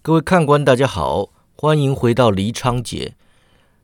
[0.00, 3.14] 各位看官，大家好，欢迎回到黎昌节。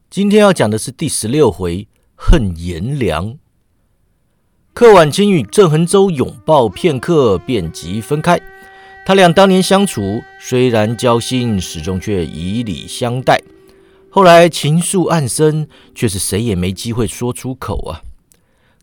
[0.09, 3.37] 今天要讲的是第十六回恨颜良。
[4.73, 8.41] 柯婉清与郑恒洲拥抱片刻，便即分开。
[9.05, 13.43] 他俩当年相处，虽然交心，始终却以礼相待。
[14.09, 18.01] 后来情愫暗生，却是谁也没机会说出口啊。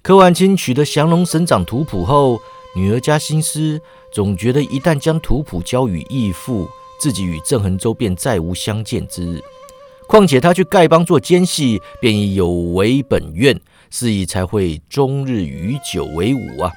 [0.04, 2.40] 柯婉清取得降龙神掌图谱后，
[2.76, 3.80] 女儿家心思，
[4.14, 6.70] 总觉得一旦将图谱交与义父，
[7.02, 9.42] 自己与郑恒洲便再无相见之日。
[10.08, 16.72] 况且他去丐帮做奸细，便已有违本愿，是以才会终日与酒为伍啊。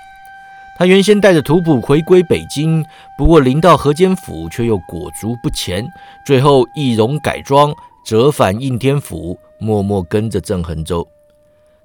[0.79, 2.85] 他原先带着图谱回归北京，
[3.19, 5.85] 不过临到河间府，却又裹足不前，
[6.25, 11.07] 最后易容改装，折返应天府，默默跟着郑恒洲。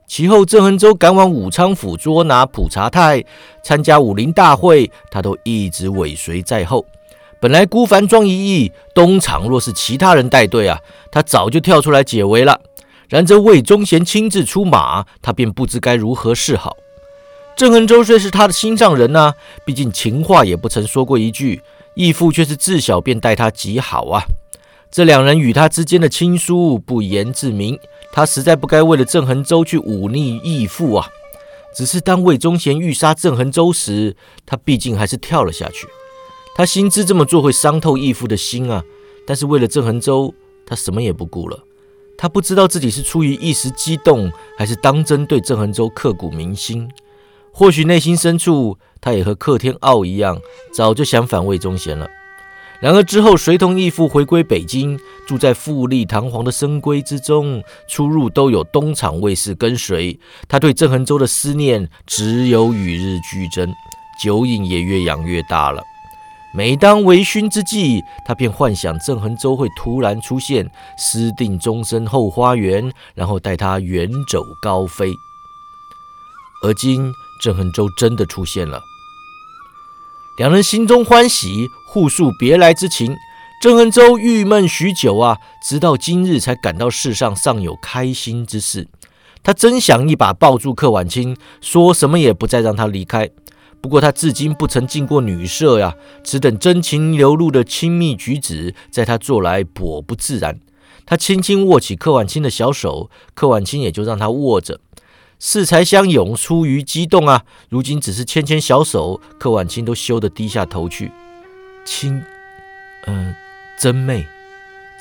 [0.08, 3.23] 其后，郑恒洲赶往武昌府捉拿普查泰，
[3.64, 6.84] 参加武林大会，他都一直尾随在后。
[7.42, 10.80] 本来孤帆装一役，东厂若是其他人带队啊，
[11.12, 12.59] 他早就跳出来解围了。
[13.08, 16.76] 然则魏忠贤亲自出马，他便不知该如何是好。
[17.56, 19.34] 郑恒洲虽是他的心上人啊，
[19.66, 21.62] 毕竟情话也不曾说过一句，
[21.96, 24.22] 义父却是自小便待他极好啊。
[24.92, 27.80] 这两人与他之间的亲疏不言自明，
[28.12, 31.08] 他实在不该为了郑恒洲去忤逆义父啊。
[31.74, 34.16] 只是当魏忠贤欲杀郑恒洲时，
[34.46, 35.88] 他毕竟还是跳了下去。
[36.60, 38.84] 他心知这么做会伤透义父的心啊，
[39.26, 40.34] 但是为了郑恒洲，
[40.66, 41.58] 他什么也不顾了。
[42.18, 46.92] 他不知道自己是出于一时激动，还是当真对郑恒洲刻骨铭心。
[47.54, 50.38] 或许内心深处，他也和克天傲一样，
[50.74, 52.06] 早就想反魏忠贤了。
[52.82, 60.20] 然而之后，随同义父回归北京，住在富丽堂皇的深闺之中，出入都有东厂卫士跟随。
[60.50, 63.74] 他对郑恒洲的思念只有与日俱增，
[64.22, 65.82] 酒瘾也越养越大了。
[66.53, 75.14] 每当微醺之际，他便幻想郑恒洲会突然出现，私定终身后花园，然后带他远走高飞。
[76.63, 77.12] 而今。
[77.41, 78.81] 郑恒洲真的出现了，
[80.38, 83.16] 两人心中欢喜，互诉别来之情。
[83.62, 88.90] 郑恒洲郁闷许久啊，直到今日才感到世上尚有开心之事。
[89.41, 93.29] 他真想一把抱住柯婉清，说什么也不再让他离开。
[93.81, 100.59] 不过他至今不曾进过女舍呀，只等真情流露的亲密举止，在他做来颇不自然。
[101.06, 104.79] 他轻轻握起柯婉清的小手，柯婉清也就让他握着。
[105.39, 107.45] 恃才相拥，出于激动啊！
[107.69, 111.12] 如今只是牵牵小手，柯婉清都羞得低下头去。
[111.85, 112.22] 亲，
[113.06, 113.34] 嗯，
[113.79, 114.28] 真妹。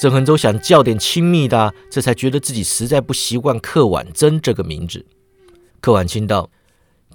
[0.01, 5.05] 郑恒洲想叫点亲密的，这才觉得自己实在不习惯柯婉珍这个名字。
[5.81, 6.49] 柯婉清道：“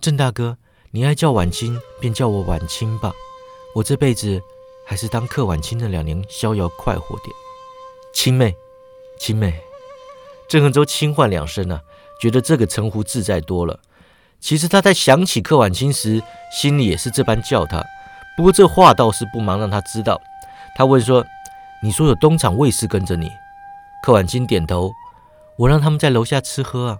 [0.02, 0.58] 郑大哥，
[0.96, 3.12] 你爱叫婉清，便叫我婉清吧。
[3.74, 4.40] 我这辈子
[4.86, 7.36] 还是当柯婉清那两年逍遥快活点。”
[8.14, 8.56] 亲妹，
[9.18, 9.60] 亲妹。
[10.48, 11.82] 郑恒洲轻唤两声啊。
[12.22, 13.80] 觉得这个称呼自在多了。
[14.40, 16.22] 其实他在想起客婉清时，
[16.52, 17.84] 心里也是这般叫他。
[18.38, 20.22] 不过这话倒是不忙让他知道。
[20.76, 21.26] 他问说
[21.82, 23.32] ：“你说有东厂卫士跟着你？”
[24.04, 24.92] 客婉清点头
[25.58, 27.00] ：“我让他们在楼下吃喝啊。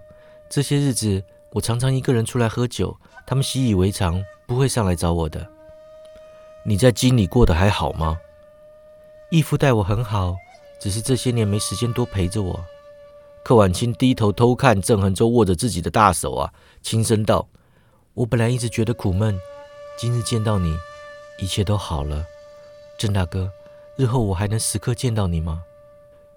[0.50, 1.22] 这些日子
[1.52, 5.46] 我常常一个人出来喝酒，他们习以为常，不会上来找我的。
[6.64, 8.18] 你在京里过得还好吗？”
[9.30, 10.36] 义父待我很好，
[10.78, 12.64] 只是这些年没时间多陪着我。
[13.42, 16.52] 柯婉清低头偷看郑恒洲握着自己的大手啊，
[16.82, 17.48] 轻声道
[18.14, 19.38] ：“我本来一直觉得苦闷，
[19.98, 20.74] 今日见到你，
[21.38, 22.24] 一切都好了。
[22.96, 23.50] 郑大哥，
[23.96, 25.62] 日后我还能时刻见到你吗？”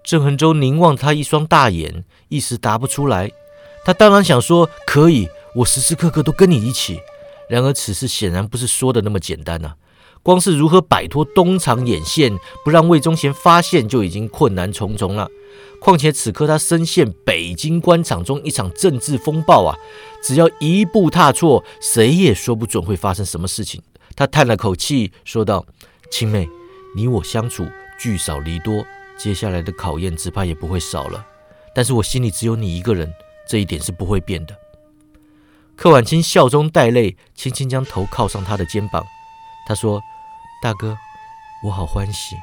[0.04, 3.30] 郑恒洲凝望他一双大眼，一时答不出来。
[3.84, 5.28] 他当然想说可以，
[5.58, 7.00] 我时时刻刻都跟你一起。
[7.48, 9.74] 然而此事显然不是说的那么简单呐。
[10.22, 15.28] 光是如何摆脱东厂眼线，不让魏忠贤发现，就已经困难重重了。
[15.80, 19.76] 况且此刻他深陷北京官场中一场政治风暴啊，
[20.22, 23.82] 只要一步踏错，谁也说不准会发生什么事情。
[24.14, 25.64] 他叹了口气，说道
[26.10, 26.48] ：“青妹，
[26.94, 27.66] 你我相处
[27.98, 28.84] 聚少离多，
[29.16, 31.24] 接下来的考验只怕也不会少了。
[31.74, 33.10] 但是我心里只有你一个人，
[33.48, 34.54] 这一点是不会变的。”
[35.78, 39.06] 柯婉清笑中带泪，轻轻将头靠上他的肩膀，
[39.64, 40.02] 他说
[40.60, 40.98] ：“大哥，
[41.62, 42.34] 我好欢喜。”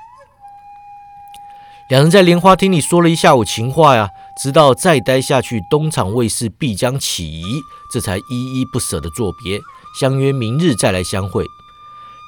[1.90, 4.10] 两人在莲花厅里说了一下午情话呀，
[4.42, 7.60] 直到再待下去，东厂卫士必将起疑，
[7.92, 9.60] 这才依依不舍的作别，
[10.00, 11.44] 相约明日再来相会。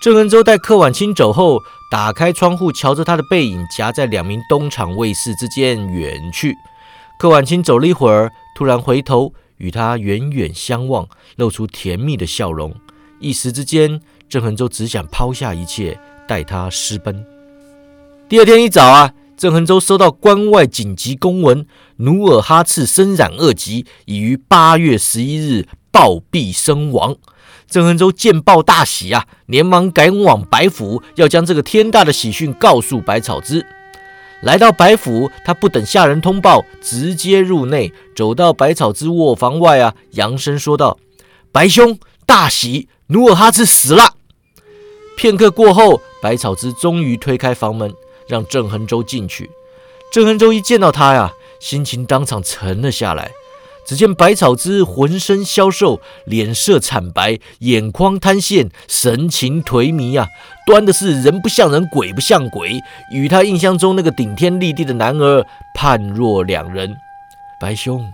[0.03, 6.53] 郑恩洲待柯婉清走后，打开窗户，瞧着他的背影夹在两名东厂卫士之间远去。
[7.17, 12.73] 柯婉清走了一会儿，突然回头与他远远相望，露出甜蜜的笑容。
[13.19, 13.99] 一时之间，
[14.29, 17.25] 郑恒洲只想抛下一切，带他私奔。
[18.29, 21.65] 第二天一早啊，郑恒洲收到关外紧急公文，
[21.97, 27.15] 努尔哈赤身染恶疾，已于八月十一日暴毙身亡。
[27.67, 33.65] 郑恒洲见报大喜啊，连忙赶往白府，要将这个天大的喜讯告诉百草枝。
[34.41, 40.99] 来到白府，他不等下人通报，直接入内，走到百草之卧房外啊，扬声说道
[41.51, 44.13] ：“白兄，大喜，努尔哈赤死了。”
[45.17, 47.91] 片刻过后，百草之终于推开房门，
[48.27, 49.49] 让郑恒洲进去。
[50.11, 53.31] 郑恒洲一见到他呀，心情当场沉了下来。
[53.87, 60.27] 只见百草之浑身消瘦，脸色惨白，眼眶瘫陷，神情颓靡啊！
[60.65, 62.81] 端的是人不像人，鬼不像鬼，
[63.13, 66.93] 与他印象中那个顶天立地的男儿判若两人。
[67.61, 68.05] 白兄，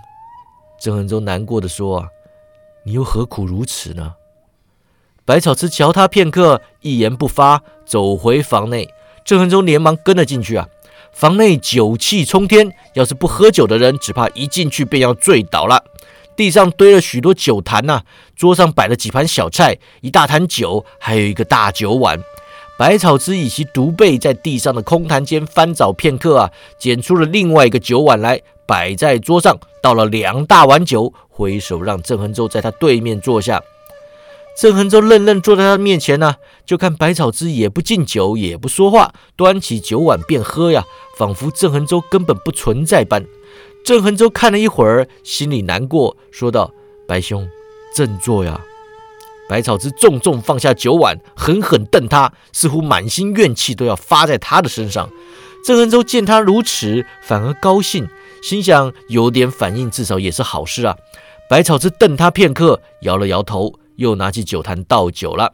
[0.80, 2.06] 郑恒洲难过的说：“啊，
[2.84, 4.14] 你又何苦如此呢？”
[5.26, 8.88] 百草之瞧他片刻，一言不发，走回房内。
[9.24, 10.68] 郑恒洲连忙跟了进去啊。
[11.14, 15.84] 房内酒气冲天，要是不喝酒的人，只怕一进去便要醉倒了。
[16.36, 18.02] 地上堆了许多酒坛呐，
[18.34, 22.18] 桌上摆了几盘小菜，一大坛酒，还有一个大酒碗。
[22.76, 33.62] 百草之以其独背在地上的空坛间翻找片刻啊，捡出了另外一个酒碗来，摆在桌上，倒了两大碗酒，挥手让郑恒洲在他对面坐下。
[34.56, 40.84] 郑恒洲愣愣坐在他面前呢，就看百草之也不敬酒，也不说话，端起酒碗便喝呀，
[41.18, 43.24] 仿佛郑恒洲根本不存在般。
[43.84, 46.72] 郑恒洲看了一会儿，心里难过，说道
[47.06, 47.48] ：“白兄，
[47.94, 48.60] 振作呀！”
[49.46, 55.10] 百草之重重放下酒碗，狠狠瞪他，似乎满心怨气都要发在他的身上。
[55.64, 58.08] 郑恒洲见他如此，反而高兴，
[58.42, 60.96] 心想有点反应，至少也是好事啊。
[61.50, 63.74] 百草之瞪他片刻，摇了摇头。
[63.96, 65.52] 又拿起酒坛倒酒了，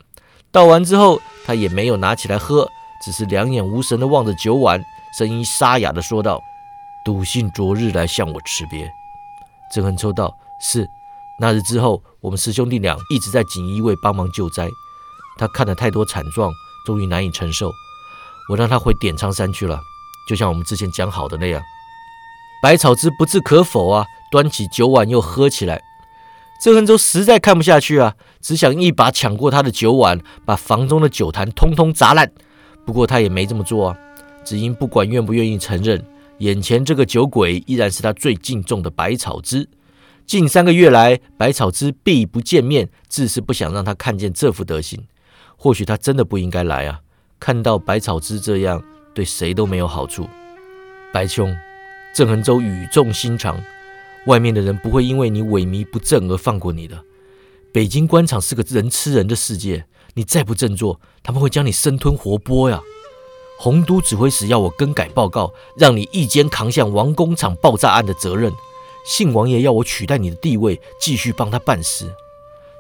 [0.51, 2.69] 倒完之后，他也没有拿起来喝，
[3.05, 4.83] 只是两眼无神的望着酒碗，
[5.19, 6.41] 声音沙哑的说道
[7.05, 8.91] ：“笃信昨日来向我辞别。”
[9.73, 10.89] 郑恒抽道：“是。
[11.39, 14.69] 那日之后，我们师兄弟俩一直在锦衣卫帮忙救灾。
[15.39, 16.53] 他看了太多惨状，
[16.85, 17.71] 终于难以承受，
[18.51, 19.81] 我让他回点苍山去了，
[20.29, 21.63] 就像我们之前讲好的那样。”
[22.63, 25.81] 百草之不置可否啊，端起酒碗又喝起来。
[26.61, 32.31] 郑恒洲实在看不下去啊，只想一把抢过他的酒碗，把房中的酒坛通通砸烂。
[32.85, 33.99] 不过他也没这么做啊，
[34.45, 36.05] 只因不管愿不愿意承认，
[36.39, 39.67] 眼前这个酒鬼依然是他最敬重的百草枝。
[40.27, 45.03] 近三个月来，百草枝必不见面，自是不想让他看见这副德行。
[45.57, 47.01] 或许他真的不应该来啊，
[47.41, 48.83] 看到百草枝这样，
[49.15, 50.29] 对谁都没有好处。
[51.11, 51.57] 白兄，
[52.15, 53.59] 郑恒洲语重心长。
[54.27, 57.03] 外面的人不会因为你萎靡不振而放过你的。
[57.73, 62.81] 北京官场是个人吃人的世界，你再不振作，他们会将你生吞活剥呀。
[63.59, 68.53] 洪都指挥使要我更改报告，让你一肩扛下王工厂爆炸案的责任。
[69.07, 72.11] 信王爷要我取代你的地位，继续帮他办事。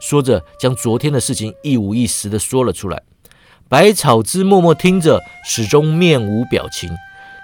[0.00, 3.02] 说着，将昨天的事情一五一十的说了出来。
[3.68, 6.90] 百草枝默默听着，始终面无表情。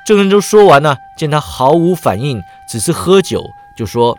[0.07, 2.41] 郑仁洲说完呢，见他毫无反应，
[2.71, 3.45] 只是喝酒。
[3.77, 4.17] 就说：“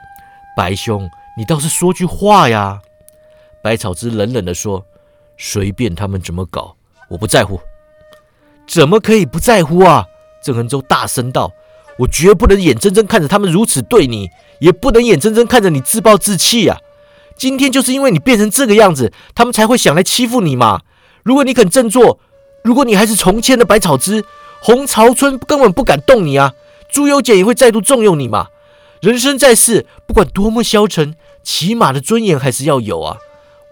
[0.56, 2.80] 白兄，你倒是说句话呀！”
[3.63, 4.86] 百草之冷冷地说
[5.38, 6.75] ：“随便他们怎么搞，
[7.09, 7.59] 我不在乎。”
[8.68, 10.06] 怎么可以不在乎啊？
[10.44, 11.51] 郑恒洲大声道
[11.98, 14.29] ：“我绝不能眼睁睁看着他们如此对你，
[14.60, 16.77] 也不能眼睁睁看着你自暴自弃呀！
[17.36, 20.82] 今天就是因为你变成这个样子，他们才会想来欺负你嘛！
[21.24, 22.20] 如果你肯振作，
[22.63, 24.25] 如果你还是从前的百草之，
[24.62, 26.53] 红潮村根本不敢动你啊！
[26.89, 28.48] 朱由检也会再度重用你嘛！”
[29.08, 33.16] 人生在世，不管多么消沉，起码的尊严还是要有啊！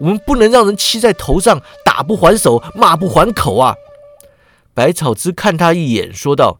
[0.00, 3.74] 我们不能让人骑在头上，打不还手，骂不还口啊！
[4.72, 6.58] 百草之看他一眼，说道：“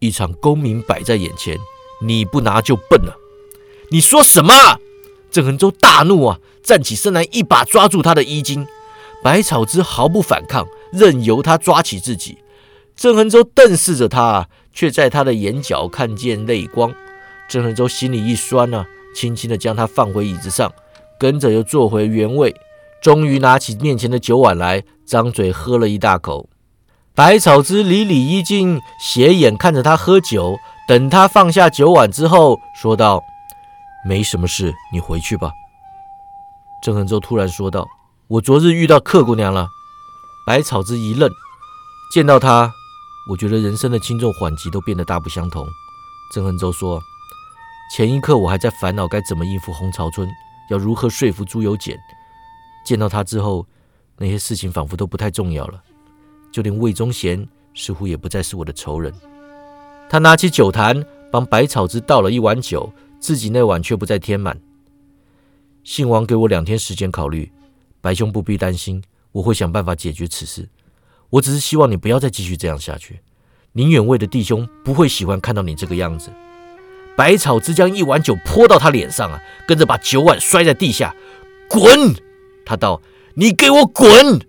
[0.00, 1.56] 一场功名摆在眼前，
[2.04, 3.16] 你不拿就笨了。”
[3.90, 4.52] 你说什么？
[5.30, 8.66] 郑恒洲大怒啊，站起身来，一把抓住他的衣襟。
[9.24, 12.36] 百草之毫不反抗，任由他抓起自己。
[12.94, 16.92] 郑恒洲瞪视着他，却在他的眼角看见泪光。
[17.50, 20.72] 郑恒洲心里一酸呢，轻轻的将他放回椅子上，
[21.18, 22.54] 跟着又坐回原位，
[23.02, 26.48] 终于拿起面前的酒碗来，张嘴喝了一大口。
[27.12, 33.20] 百草之离李一静，斜眼看着他喝酒，等他放下酒碗之后，说道
[34.06, 35.50] ：“没什么事，你回去吧。”
[36.84, 37.84] 郑恒洲突然说道
[38.30, 39.66] ：“我昨日遇到客姑娘了。”
[40.46, 41.28] 百草之一愣，
[42.14, 42.70] 见到她，
[43.28, 45.66] 我觉得人生的轻重缓急都变得大不相同。
[46.32, 47.00] 郑恒洲说。
[47.90, 50.30] 前一刻我还在烦恼该怎么应付红潮村，
[50.68, 51.98] 要如何说服朱由检。
[52.84, 53.66] 见到他之后，
[54.16, 55.82] 那些事情仿佛都不太重要了。
[56.52, 57.44] 就连魏忠贤
[57.74, 59.12] 似乎也不再是我的仇人。
[60.08, 64.56] 他拿起酒坛，帮百草枝倒了一碗酒，自己那碗却不再添满。
[65.82, 67.50] 信王给我两天时间考虑，
[68.00, 70.68] 白兄不必担心，我会想办法解决此事。
[71.28, 73.20] 我只是希望你不要再继续这样下去。
[73.72, 76.30] 宁远卫的弟兄不会喜欢看到你这个样子。
[77.16, 81.14] 百草枝将一碗酒泼到他脸上啊，跟着把酒碗摔在地下。
[81.68, 82.14] 滚！
[82.64, 83.00] 他道
[83.34, 84.40] ：“你给我滚！”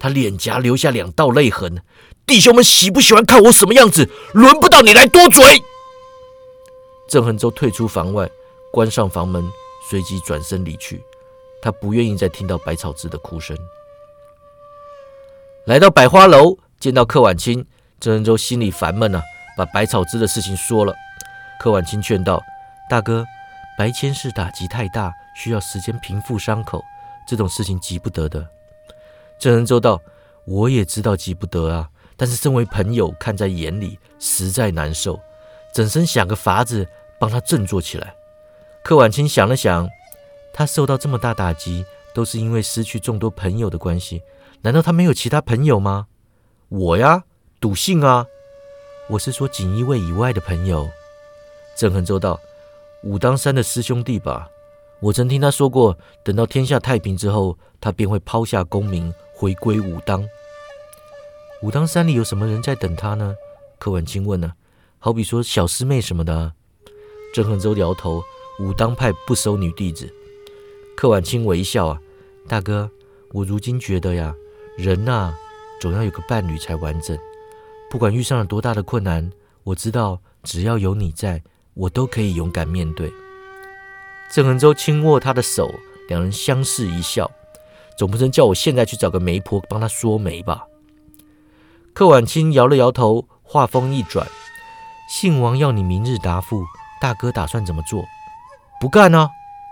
[0.00, 1.82] 他脸颊留下两道泪痕。
[2.26, 4.08] 弟兄们喜不喜欢看我什么样子？
[4.32, 5.62] 轮不到你来多嘴。
[7.08, 8.28] 郑恒洲退出房外，
[8.72, 9.44] 关上房门，
[9.88, 11.02] 随即转身离去。
[11.62, 13.56] 他不愿意再听到百草枝的哭声。
[15.66, 17.64] 来到百花楼，见到柯婉清，
[18.00, 19.22] 郑恒洲心里烦闷啊，
[19.56, 20.94] 把百草枝的事情说了。
[21.64, 22.44] 柯婉清劝道
[22.90, 23.24] ：“大哥，
[23.78, 26.84] 白千是打击太大，需要时间平复伤口，
[27.26, 28.46] 这种事情急不得的。”
[29.40, 29.98] 郑恩洲道
[30.44, 35.18] ：“我也知道急不得啊。”但是身为朋友，看在眼里，实在难受，
[35.72, 36.86] 整身想个法子
[37.18, 38.14] 帮他振作起来。
[38.82, 39.88] 柯婉清想了想，
[40.52, 44.20] 他受到这么大打击，都是因为失去众多朋友的关系。
[44.60, 46.08] 难道他没有其他朋友吗？
[46.68, 47.24] 我呀，
[47.58, 48.26] 笃信啊。
[49.08, 50.90] 我是说锦衣卫以外的朋友。
[51.76, 52.38] 郑恒州道
[53.02, 54.48] ：“武当山的师兄弟吧？
[55.00, 60.26] 我曾听他说过，等到天下太平之后，他便会抛下功名，回归武当。”
[61.62, 63.34] 武当山里有什么人在等他呢？
[63.78, 64.52] 柯婉清问呢。
[64.98, 66.52] 好比说小师妹什么的。
[67.34, 68.22] 郑恒洲摇头，
[68.60, 70.10] 武当派不收女弟子。
[70.96, 72.00] 柯婉清微笑啊，
[72.48, 72.88] 大哥，
[73.32, 74.34] 我如今觉得呀，
[74.78, 75.34] 人呐，
[75.80, 77.18] 总要有个伴侣才完整。
[77.90, 79.30] 不管遇上了多大的困难，
[79.64, 81.42] 我知道只要有你在，
[81.74, 83.12] 我都可以勇敢面对。
[84.32, 85.74] 郑恒洲轻握他的手，
[86.08, 87.30] 两人相视一笑。
[87.96, 90.64] 总不能叫我现在去找个媒婆帮他说媒吧？
[91.92, 94.26] 柯婉清摇了摇头，话锋一转
[95.08, 96.64] ：“信王要你明日答复，
[97.00, 98.04] 大哥打算怎么做
[98.80, 99.30] ？”“不干啊！”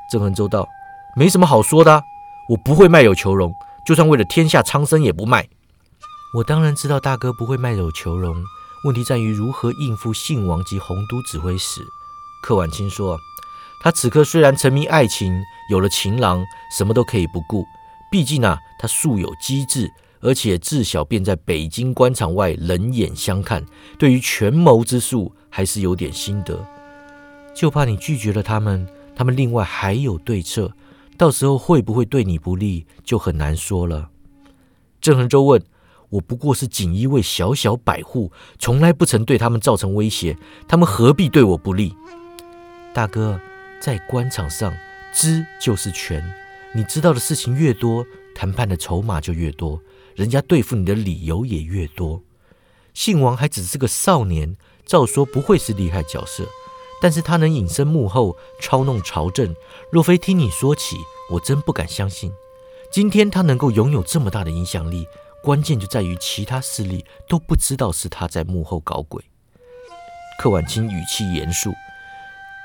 [0.09, 0.69] 郑恒洲道
[1.17, 2.01] ：“没什么好说的，
[2.49, 3.53] 我不会卖友求荣，
[3.85, 5.49] 就算为了天下苍生也不卖。
[6.39, 8.45] ”“我当然知道大哥不会卖友求荣，
[8.85, 11.81] 问题在于如何应付信王及洪都指挥使。”
[12.43, 13.19] 柯婉清说
[13.83, 16.45] ：“他此刻虽然沉迷爱情，有了情郎，
[16.77, 17.65] 什么都可以不顾，
[18.11, 19.93] 毕竟啊，他素有机智。”
[20.25, 23.67] 而且自小便在北京官场外冷眼相看，
[23.99, 26.65] 对于权谋之术还是有点心得。
[27.53, 28.87] 就怕你拒绝了他们，
[29.17, 30.73] 他们另外还有对策，
[31.19, 34.11] 到时候会不会对你不利，就很难说了。
[35.01, 35.61] 郑恒洲问
[36.12, 40.37] ：“我不过是锦衣卫小小百户，从来不曾对他们造成威胁，
[40.69, 41.97] 他们何必对我不利？”
[42.92, 43.40] 大哥，
[43.81, 44.75] 在官场上，
[45.14, 46.23] 知就是权，
[46.75, 48.04] 你知道的事情越多，
[48.35, 49.81] 谈判的筹码就越多。
[50.14, 52.21] 人家对付你的理由也越多。
[52.92, 54.54] 信王还只是个少年，
[54.85, 56.45] 照说不会是厉害角色，
[57.00, 59.54] 但是他能隐身幕后操弄朝政，
[59.90, 60.99] 若非听你说起，
[61.31, 62.31] 我真不敢相信。
[62.92, 65.07] 今天他能够拥有这么大的影响力，
[65.43, 69.23] 关键就在于其他势力都不知道是他在幕后搞鬼。
[70.39, 71.73] 柯婉清语气严肃：“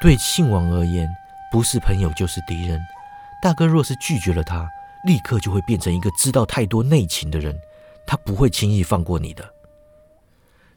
[0.01, 1.09] 对信王而言，
[1.51, 2.79] 不是朋友就是敌人。
[3.41, 4.69] 大哥若是拒绝了他。”
[5.05, 7.57] 立刻就会变成一个知道太多内情的人，
[8.05, 9.53] 他不会轻易放过你的。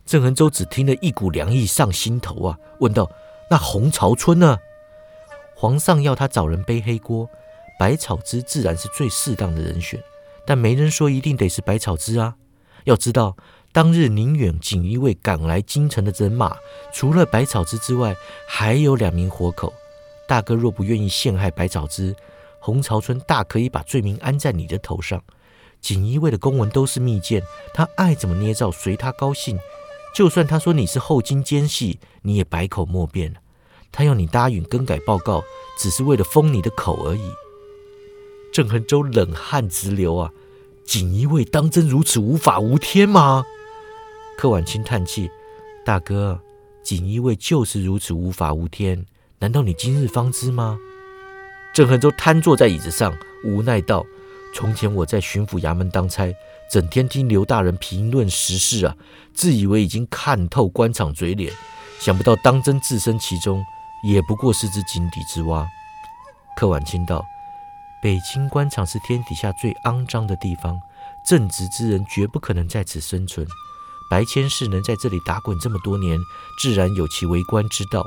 [0.05, 3.11] 郑恒洲只听得一股凉意上心头啊，问道
[3.51, 4.59] ：“那洪朝春呢？
[5.57, 7.29] 皇上要他找人背黑锅，
[7.79, 10.01] 百草枝自然是最适当的人选，
[10.51, 12.35] 但没人说一定得是百草枝啊。
[12.83, 13.37] 要知道，
[13.71, 16.57] 当日宁远锦衣卫赶来京城的人马，
[16.93, 18.17] 除了百草枝之外，
[18.49, 19.73] 还有两名活口。
[20.27, 22.17] 大哥若不愿意陷害百草枝，
[22.59, 25.23] 洪朝春大可以把罪名安在你的头上。
[25.81, 27.41] 锦衣卫的公文都是密件，
[27.73, 29.57] 他爱怎么捏造随他高兴。
[30.17, 33.39] 就算他说你是后金奸细，你也百口莫辩了。
[33.93, 35.45] 他要你答应更改报告，
[35.79, 37.31] 只是为了封你的口而已。
[38.53, 40.31] 郑恒洲冷汗直流啊！
[40.85, 43.45] 锦衣卫当真如此无法无天吗？
[44.37, 45.31] 柯婉清叹气
[45.87, 46.41] ：“大哥，
[46.83, 49.07] 锦衣卫就是如此无法无天，
[49.39, 50.79] 难道你今日方知吗？”
[51.73, 54.05] 郑恒洲瘫坐在椅子上，无奈道
[54.53, 56.35] ：“从前我在巡抚衙门当差，
[56.69, 58.97] 整天听刘大人评论时事啊，
[59.33, 61.53] 自以为已经看透官场嘴脸，
[62.01, 63.65] 想不到当真置身其中，
[64.03, 65.65] 也不过是只井底之蛙。”
[66.59, 67.25] 柯婉清道
[68.03, 70.81] ：“北京官场是天底下最肮脏的地方，
[71.27, 73.47] 正直之人绝不可能在此生存。
[74.11, 76.19] 白千世能在这里打滚这么多年，
[76.61, 78.05] 自然有其为官之道，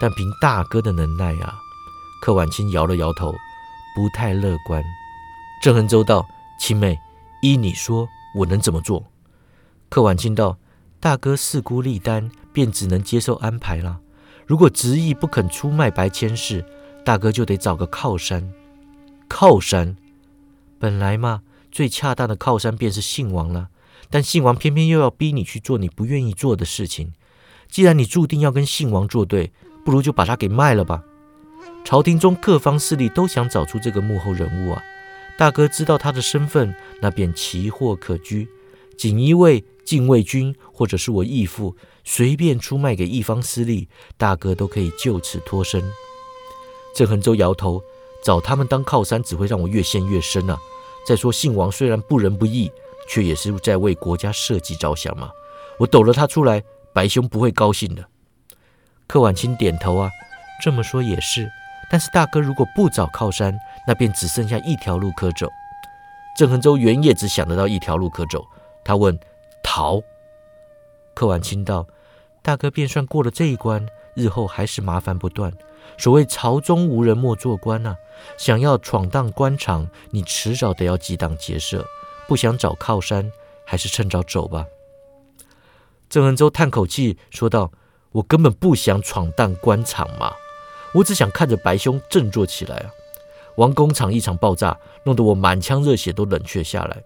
[0.00, 1.54] 但凭大哥的能耐啊！”
[2.20, 3.32] 柯婉清摇了摇头，
[3.94, 4.82] 不太乐观。
[5.62, 6.26] 郑恒洲道
[6.58, 6.98] ：“青妹，
[7.40, 9.04] 依你说，我能怎么做？”
[9.88, 10.58] 柯婉清道
[10.98, 14.00] ：“大哥势孤力单，便只能接受安排了。
[14.44, 16.64] 如果执意不肯出卖白千世，
[17.04, 18.52] 大哥就得找个靠山。
[19.28, 19.96] 靠山，
[20.78, 23.68] 本来嘛，最恰当的靠山便是信王了。
[24.08, 27.12] 但信王偏偏又要逼你去做你不愿意做的事情。
[27.68, 29.52] 既然你注定要跟信王作对，
[29.84, 31.02] 不如就把他给卖了吧。
[31.84, 34.82] 朝廷中各方势力都想找出这个幕后人物啊。
[35.36, 38.48] 大哥知道他的身份，那便奇货可居。
[38.96, 45.82] 锦衣卫、禁卫军，或者是我义父，随便出卖给一方私利，大哥都可以就此脱身。
[46.94, 47.82] 郑恒洲摇头，
[48.26, 50.58] 找他们当靠山，只会让我越陷越深啊。
[51.06, 52.68] 再说姓王虽然不仁不义，
[53.08, 55.30] 却也是在为国家社稷着想嘛。
[55.78, 56.60] 我抖了他出来，
[56.92, 58.04] 白兄不会高兴的。
[59.06, 60.10] 柯婉清点头啊，
[60.60, 61.48] 这么说也是。
[61.88, 63.56] 但是大哥如果不找靠山，
[63.86, 65.48] 那便只剩下一条路可走。
[66.36, 68.44] 郑恒洲原也只想得到一条路可走，
[68.84, 69.16] 他问
[69.62, 70.02] ：“逃？”
[71.14, 71.86] 柯婉清道
[72.42, 75.52] ：“大哥便算过了这一关，日后还是麻烦不断。
[75.98, 77.96] 所谓朝中无人莫做官呐，
[78.38, 81.84] 想要闯荡官场，你迟早得要激荡结社。
[82.28, 83.30] 不想找靠山，
[83.64, 84.66] 还是趁早走吧。”
[86.08, 87.70] 郑恩洲叹口气说道
[88.12, 90.32] ：“我根本不想闯荡官场嘛。”
[90.94, 92.90] 我只想看着白兄振作起来啊！
[93.56, 97.02] 王工厂一场爆炸，弄得我满腔热血都冷却下来。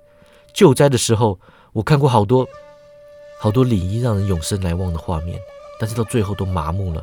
[0.53, 1.41] 救灾的时候，
[1.73, 2.47] 我看过好多
[3.39, 5.41] 好多礼仪让人永生难忘的画面，
[5.81, 7.03] 但是到最后都麻木了。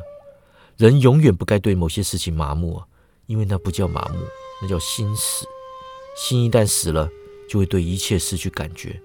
[0.78, 2.86] 人永远不该对某些事情麻木啊，
[3.26, 4.20] 因为那不叫麻木，
[4.62, 5.44] 那叫心死。
[6.16, 7.10] 心一旦死了，
[7.50, 9.00] 就会对一切失去感觉。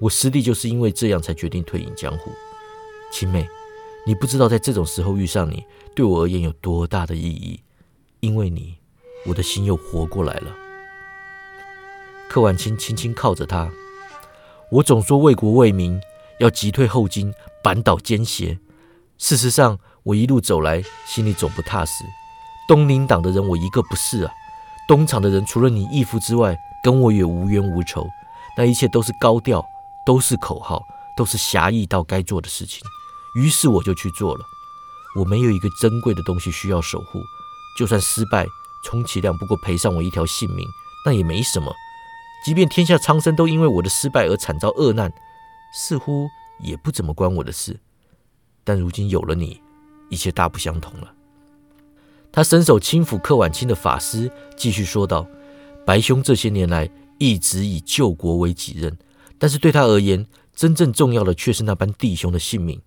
[0.00, 2.30] 我师弟就是因为这样才决定退隐江湖。
[3.10, 3.48] 青妹。
[4.06, 5.64] 你不知道，在这种时候遇上你，
[5.94, 7.58] 对我而言有多大的意义。
[8.20, 8.76] 因为你，
[9.24, 10.54] 我的心又活过来了。
[12.28, 13.70] 柯婉清轻轻靠着他。
[14.70, 15.98] 我总说为国为民，
[16.38, 18.58] 要急退后金，扳倒奸邪。
[19.16, 22.04] 事实上，我一路走来，心里总不踏实。
[22.68, 24.32] 东林党的人，我一个不是啊。
[24.86, 28.06] 东厂的人，除了你义父之外，跟我也无冤无仇。
[28.56, 29.64] 那一切都是高调，
[30.04, 30.82] 都是口号，
[31.16, 32.82] 都是侠义到该做的事情。
[33.34, 34.44] 于是我就去做了。
[35.16, 37.18] 我没有一个珍贵的东西需要守护，
[37.78, 38.46] 就算失败，
[38.84, 40.66] 充其量不过赔上我一条性命，
[41.06, 41.72] 那也没什么。
[42.44, 45.10] 即便天下苍生都因为我的失败而惨遭恶难，
[45.72, 46.28] 似乎
[46.60, 47.80] 也不怎么关我的事。
[48.62, 49.62] 但如今有了你，
[50.14, 51.12] 一切大不相同了。
[52.32, 55.26] 他伸手轻抚柯婉清的发丝，继续说道
[55.84, 58.96] ：“白兄这些年来一直以救国为己任，
[59.38, 62.80] 但是对他而言，真正重要的却是那般弟兄的性命。”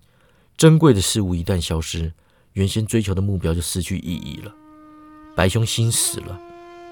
[0.56, 2.12] 珍贵的事物一旦消失，
[2.54, 4.52] 原先追求的目标就失去意义了。
[5.36, 6.36] 白兄心死了，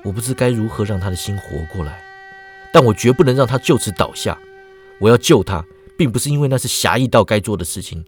[0.05, 1.45] 我不知该如何让他的心活
[1.75, 2.01] 过来，
[2.73, 4.39] 但我绝不能让他就此倒下。
[5.01, 5.65] 我要救他，
[5.99, 8.05] 并不是因为那是侠义道该做的事情，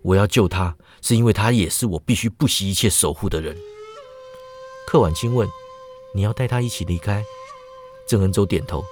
[0.00, 3.54] 我要救他，是因为他也是我必须不惜一切守护的人。
[4.86, 5.46] 柯婉清问
[6.14, 7.22] ：“你要带他一起离开？”
[8.08, 8.84] 郑恩洲点头：“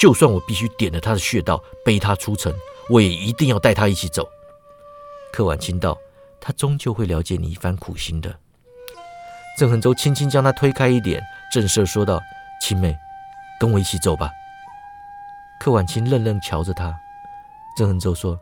[0.00, 2.54] 就算我必须点了他的穴道，背他出城，
[2.88, 4.28] 我也一定要带他一起走。”
[5.32, 5.98] 柯婉清道
[6.40, 8.38] ：“他终究会了解你一番苦心的。”
[9.58, 11.20] 郑恒洲轻轻将他推开一点，
[11.52, 12.20] 正色说道
[12.62, 12.96] ：“青妹，
[13.58, 14.30] 跟我一起走吧。”
[15.58, 16.96] 柯婉清愣愣瞧着他。
[17.76, 18.38] 郑恒洲说：“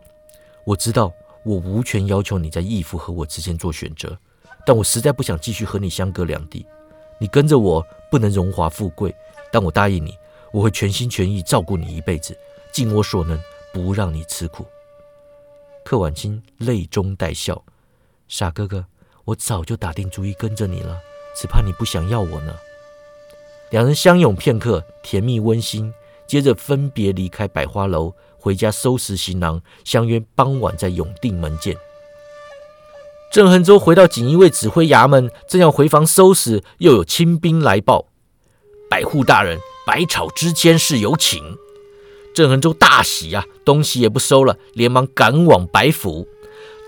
[0.66, 1.10] 我知道
[1.46, 4.18] 我无权要求你在义父和我之间做选择，
[4.66, 6.66] 但我实在不想继续和你相隔两地。
[7.20, 7.80] 你跟着我
[8.10, 9.14] 不能荣华富贵，
[9.52, 10.12] 但我答应你，
[10.52, 12.36] 我会全心全意照顾你一辈子，
[12.72, 13.40] 尽我所能，
[13.72, 14.66] 不让你吃苦。”
[15.86, 17.64] 柯婉清泪中带笑
[18.26, 18.84] ：“傻哥哥，
[19.24, 20.98] 我早就打定主意跟着你了，
[21.40, 22.56] 只怕你不想要我呢。”
[23.70, 25.94] 两人相拥片刻，甜蜜温馨，
[26.26, 28.12] 接着分别离开百花楼，
[28.46, 31.76] 回家收拾行囊，相约傍晚在永定门见。
[33.32, 38.06] 郑恒洲回到锦衣卫指挥衙门，正要回房收拾，又有亲兵来报
[38.88, 41.42] ：“百户大人，百草之间是有请。”
[42.36, 46.28] 郑恒洲大喜呀，东西也不收了，连忙赶往白府。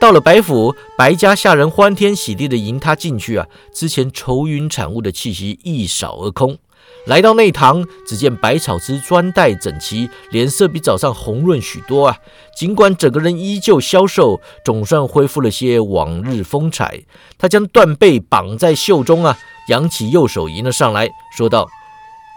[0.01, 6.57] 到了白府，白家下人欢天喜地的迎他进去啊，之前愁云惨雾的气息一扫而空。
[7.07, 12.19] 来到内堂，只见百草之专戴整齐，脸色比早上红润许多啊。
[12.55, 17.03] 尽管整个人依旧消瘦，总算恢复了些往日风采。
[17.39, 21.67] 他将断背绑在袖中啊，扬起右手迎了上来，说道：“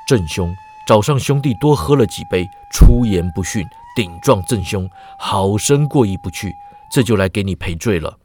[0.07, 0.55] 郑兄。”
[0.87, 6.53] 早上兄弟多喝了几杯，出言不逊，顶撞郑兄，好生过意不去，
[6.91, 8.17] 这就来给你赔罪了。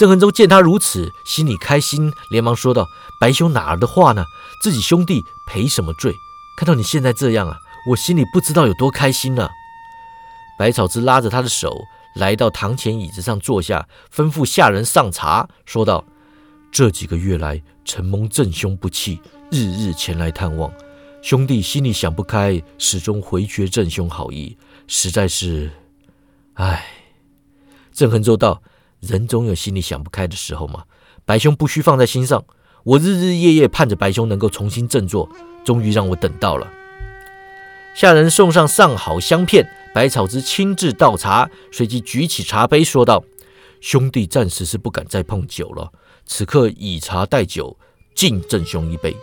[0.00, 2.88] 郑恒洲见他如此，心里开心，连忙说道
[3.20, 4.24] ：“白兄哪儿的话呢？
[4.62, 6.14] 自己兄弟赔什么罪？
[6.56, 7.58] 看到你现在这样啊，
[7.90, 9.50] 我心里不知道有多开心呢。”
[10.58, 11.76] 百草枝拉着他的手，
[12.14, 16.02] 来到堂前椅子上坐下，吩咐下人上茶，说道
[16.72, 20.72] ：“这几个月来，承蒙郑兄不弃，日日前来探望，
[21.20, 25.70] 兄弟心里想不开，始终回绝郑兄好意，实在是……
[26.54, 26.86] 唉。”
[27.92, 28.62] 郑恒州道
[29.00, 30.84] ：“人总有心里想不开的时候嘛，
[31.24, 32.44] 白兄不需放在心上。
[32.84, 35.28] 我日日夜夜盼着白兄能够重新振作，
[35.64, 36.70] 终于让我等到了。”
[37.94, 39.68] 下人送上上好香片。
[39.92, 43.24] 百草之亲自倒茶，随即举起茶杯说道
[43.82, 45.90] ：“兄弟暂时是不敢再碰酒了，
[46.24, 47.76] 此刻以茶代酒，
[48.14, 49.16] 敬郑兄一杯。”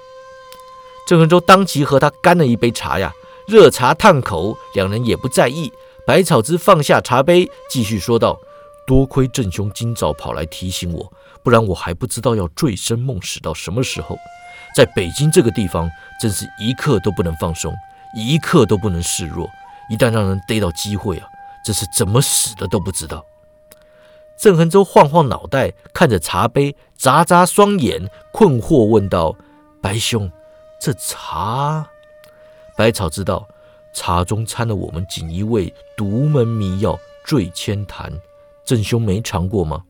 [1.07, 3.13] 郑恒洲当即和他干了一杯茶呀，
[3.47, 5.71] 热茶烫口，两人也不在意。
[6.05, 8.37] 百草之放下茶杯，继续说道
[8.87, 11.11] ：“多亏郑兄今早跑来提醒我，
[11.43, 14.17] 不然我还不知道要醉生梦死到什么时候。
[14.73, 17.75] 在北京这个地方，真是一刻都不能放松，
[18.15, 19.49] 一刻都不能示弱。”
[19.89, 21.27] 一旦让人逮到机会啊，
[21.63, 23.25] 这是怎么死的都不知道。
[24.37, 29.35] 郑恒洲晃晃脑袋，看着茶杯，眨眨双眼，困惑问道
[29.81, 30.31] ：“白兄，
[30.79, 31.89] 这茶？”
[32.77, 33.47] 百草知道，
[33.93, 38.11] 茶中掺了我们锦衣卫独门迷药醉千坛。
[38.67, 39.85] 郑兄没尝过吗？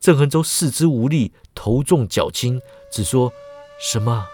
[0.00, 2.58] 郑恒洲四肢无力，头重脚轻，
[2.90, 3.30] 只说
[3.78, 4.26] ：“什么？”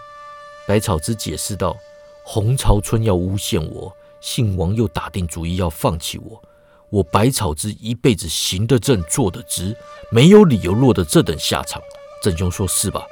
[0.65, 1.75] 百草之解释道
[2.23, 6.41] ：“洪朝春要诬陷我。”姓王又打定主意要放弃我，
[6.89, 9.75] 我百草之一辈子行得正，坐得直，
[10.09, 11.81] 没有理由落得这等下场。
[12.23, 13.05] 郑兄说是吧？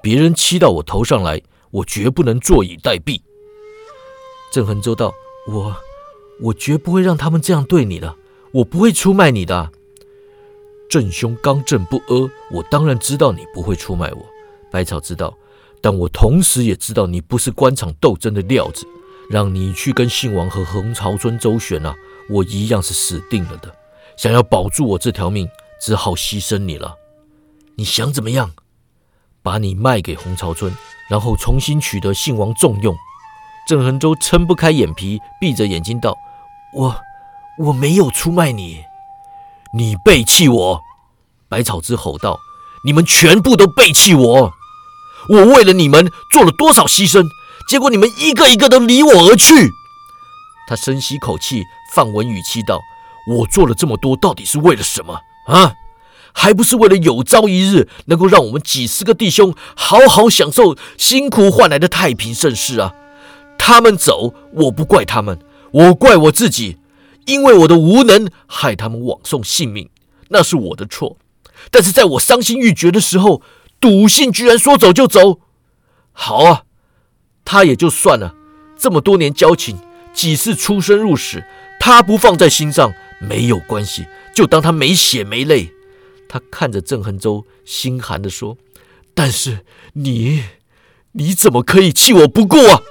[0.00, 3.20] 别人欺到我头上来，我绝不能坐以待毙。
[4.52, 5.12] 郑恒州道
[5.50, 5.76] ：“我，
[6.42, 8.16] 我绝不会让他们这样对你的，
[8.52, 9.72] 我不会出卖你的。”
[10.90, 14.26] 郑兄刚正不阿，我当然知道你不会出卖我。
[14.72, 15.32] 百草知道，
[15.80, 18.84] 但我同时也知道你不是官场斗争的料子。
[19.30, 21.94] 让你去跟信王和洪朝春周旋啊，
[22.28, 23.72] 我一样是死定了的。
[24.16, 25.48] 想要保住我这条命，
[25.80, 26.96] 只好牺牲你了。
[27.76, 28.50] 你想怎么样？
[29.40, 30.74] 把你卖给洪朝春，
[31.08, 32.96] 然后重新取得信王重用。
[33.68, 36.16] 郑恒洲撑不开眼皮，闭着眼睛道
[36.74, 37.00] ：“我
[37.58, 38.82] 我没有出卖你，
[39.74, 40.80] 你背弃我。”
[41.48, 42.38] 百草之吼道
[42.84, 44.52] ：“你们全部都背弃我！
[45.28, 47.26] 我为了你们做了多少牺牲？”
[47.68, 49.70] 结果你们一个一个都离我而去。
[50.66, 51.62] 他深吸口气，
[51.94, 52.80] 放稳语气道
[53.38, 55.74] ：“我做了这么多，到底是为了什么啊？
[56.32, 62.94] 还不是为了有朝一日能够让我们几十个弟兄好好享受辛苦换来的太平盛世啊！
[63.56, 65.38] 他们走，我不怪他们，
[65.72, 66.78] 我怪我自己，
[67.30, 69.88] 因为我的无能害他们枉送性命，
[70.30, 71.16] 那是我的错。
[71.70, 73.40] 但是在我伤心欲绝的时候，
[73.78, 75.40] 赌信居然说走就走。
[76.12, 76.64] 好啊！”
[77.44, 78.34] 他也就算了，
[78.76, 79.78] 这么多年交情，
[80.12, 81.44] 几次出生入死，
[81.78, 85.72] 他不放在心上没有关系，就当他没血没泪。
[86.28, 88.56] 他看着郑恒洲，心寒的说
[89.14, 89.64] ：“但是
[89.94, 90.44] 你，
[91.12, 92.82] 你怎么可以弃我不顾啊？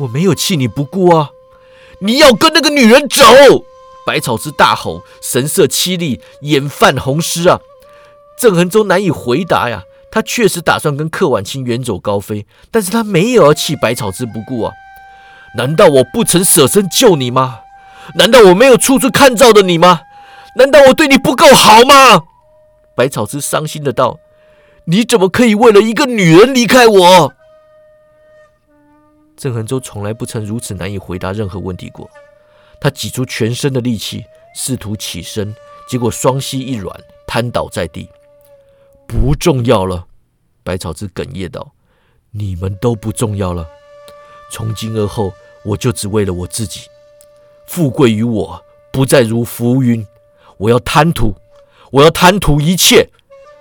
[0.00, 1.30] 我没有弃你不顾啊！
[2.02, 3.24] 你要跟那个女人走！”
[4.04, 7.60] 百草之大吼，神色凄厉，眼泛红湿啊！
[8.36, 9.84] 郑恒洲难以回答呀。
[10.10, 14.72] 他确实打算跟柯婉清远走高飞，但是他没有要弃百草之不顾啊！
[15.56, 17.60] 难道我不曾舍身救你吗？
[18.16, 20.00] 难道我没有处处看照的你吗？
[20.56, 22.24] 难道我对你不够好吗？
[22.94, 24.18] 百草之伤心的道
[24.86, 27.32] ：“你怎么可以为了一个女人离开我？”
[29.42, 32.08] 郑恒洲从来不曾如此难以回答任何问题过，
[32.80, 34.24] 他挤出全身的力气
[34.54, 35.52] 试图起身，
[35.88, 38.08] 结果双膝一软，瘫倒在地。
[39.04, 40.06] 不重要了，
[40.62, 41.72] 百草之哽咽道
[42.30, 43.66] ：“你们都不重要了。
[44.52, 45.32] 从今而后，
[45.64, 46.82] 我就只为了我自己。
[47.66, 50.06] 富贵于我，不再如浮云。
[50.56, 51.34] 我要贪图，
[51.90, 53.08] 我要贪图一切，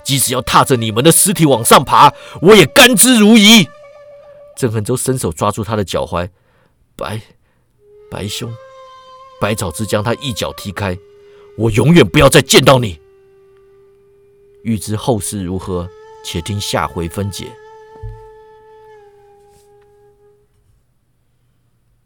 [0.04, 3.68] 即使要踏着你们的尸体往上爬，我也甘之如饴。”
[4.62, 6.30] 郑恒洲伸手抓住他的脚踝，
[6.96, 7.20] 白
[8.12, 8.54] 白兄，
[9.40, 10.96] 百草之将他一脚踢开。
[11.58, 13.02] 我永远不要再见到你。
[14.62, 15.90] 欲知后事如何，
[16.24, 17.48] 且听下回分解。